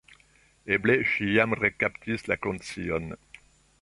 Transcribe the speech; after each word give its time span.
Eble 0.77 0.95
ŝi 1.11 1.27
jam 1.35 1.53
rekaptis 1.61 2.25
la 2.33 2.39
konscion. 2.47 3.07